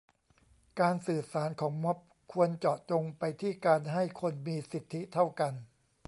[0.79, 1.97] การสื่อสารของม็อบ
[2.31, 5.53] ควรเจาะจงไปที่การให้คนมีสิทธิเท่ากัน